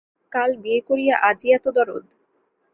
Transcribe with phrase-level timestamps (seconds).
[0.31, 2.05] কাল বিয়ে করিয়া আজই এত দরদ!